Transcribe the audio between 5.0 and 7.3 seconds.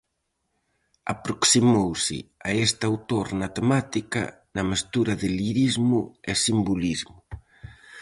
de lirismo e simbolismo.